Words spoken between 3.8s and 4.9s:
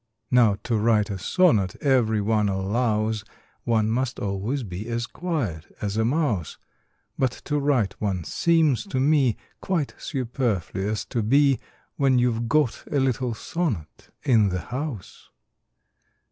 must always be